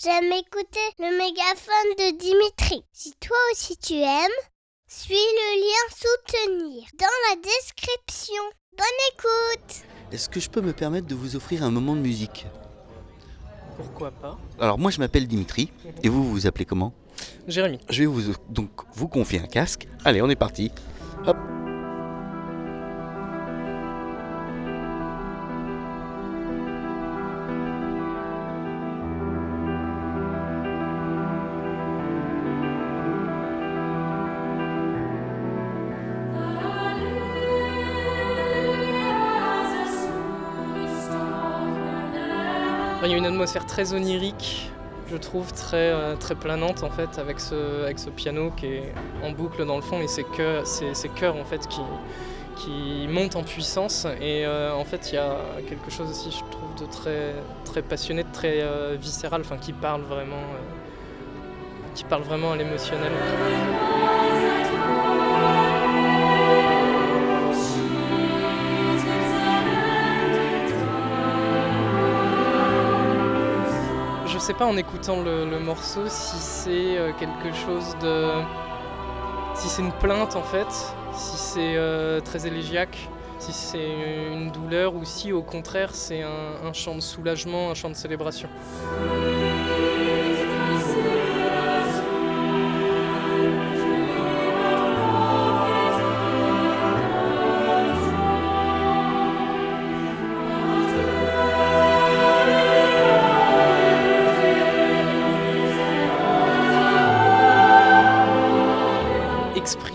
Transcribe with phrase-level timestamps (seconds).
[0.00, 2.84] j'aime écouter le mégaphone de Dimitri.
[2.92, 4.40] Si toi aussi tu aimes,
[4.86, 8.42] suis le lien soutenir dans la description.
[8.76, 12.46] Bonne écoute Est-ce que je peux me permettre de vous offrir un moment de musique?
[13.76, 14.38] Pourquoi pas?
[14.60, 16.92] Alors moi je m'appelle Dimitri et vous vous vous appelez comment?
[17.48, 17.78] Jérémy.
[17.88, 19.88] Je vais vous donc vous confier un casque.
[20.04, 20.70] Allez, on est parti.
[21.26, 21.36] Hop.
[43.04, 44.70] Il y a une atmosphère très onirique,
[45.10, 48.92] je trouve très, euh, très planante en fait, avec ce, piano qui est
[49.24, 54.06] en boucle dans le fond et ces chœurs, en fait qui, montent en puissance.
[54.20, 55.36] Et euh, en fait, il y a
[55.68, 56.86] quelque chose aussi, je trouve, de
[57.64, 60.44] très, passionné, de très euh, viscéral, enfin qui parle vraiment,
[61.96, 63.10] qui parle vraiment à l'émotionnel.
[74.42, 78.28] Sais pas en écoutant le, morceau si c'est euh, quelque chose de.
[79.54, 80.66] si c'est une plainte en fait,
[81.12, 86.66] si c'est euh, très élégiaque, si c'est une douleur ou si au contraire c'est un,
[86.66, 88.48] un chant de soulagement, un chant de célébration.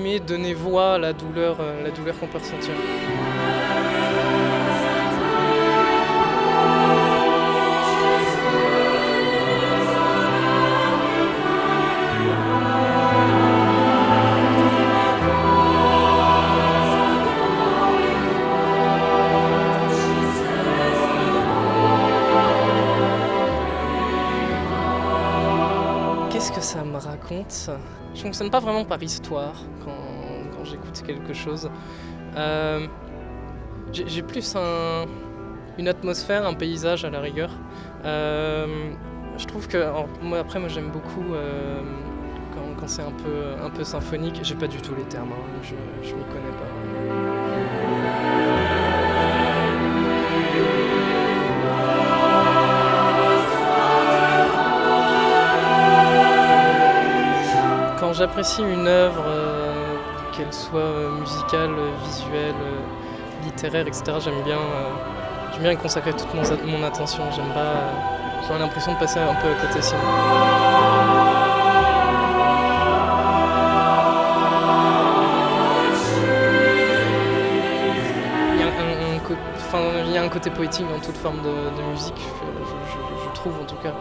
[0.00, 2.72] Donner voix à la douleur, euh, la douleur qu'on peut ressentir.
[26.72, 27.70] Ça me raconte
[28.14, 29.54] Je fonctionne pas vraiment par histoire
[29.84, 31.70] quand, j'écoute quelque chose.
[32.36, 32.86] Euh,
[33.92, 35.06] J'ai plus un-
[35.78, 37.50] une atmosphère, un paysage à la rigueur.
[38.04, 38.66] Euh,
[39.38, 39.78] je trouve que
[40.22, 41.80] moi après moi j'aime beaucoup euh,
[42.54, 44.38] quand, quand c'est un peu, un peu symphonique.
[44.42, 45.74] J'ai pas du tout les termes, hein, je,
[46.08, 48.39] je m'y connais pas.
[58.20, 59.96] J'apprécie une œuvre, euh,
[60.36, 61.70] qu'elle soit euh, musicale,
[62.04, 64.58] visuelle, euh, littéraire, etc., j'aime bien,
[65.58, 67.22] bien y consacrer toute mon, attention.
[67.34, 67.76] J'aime pas.
[68.46, 70.00] J'aurais l'impression de passer un peu à côté sinon.
[78.52, 82.20] Il y a un, il y a un côté poétique dans toute forme de, musique,
[82.20, 83.94] je, trouve en tout cas.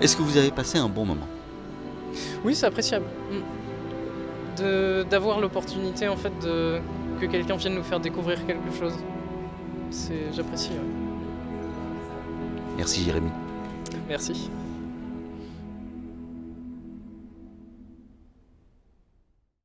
[0.00, 1.26] Est-ce que vous avez passé un bon moment?
[2.44, 3.06] Oui, c'est appréciable.
[3.30, 4.62] Mm.
[4.62, 6.78] De- D'avoir l'opportunité en fait de
[7.20, 8.94] que quelqu'un vienne nous faire découvrir quelque chose.
[9.90, 10.70] C'est j'apprécie.
[10.70, 10.76] ouais.
[12.76, 13.30] Merci Jérémy.
[14.08, 14.50] Merci.